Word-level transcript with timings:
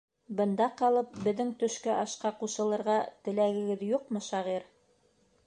Бында 0.37 0.65
ҡалып, 0.77 1.11
беҙҙең 1.27 1.51
төшкө 1.63 1.91
ашҡа 2.05 2.33
ҡушылырға 2.41 2.97
теләгегеҙ 3.29 3.87
юҡмы, 3.91 4.25
шағир? 4.31 4.69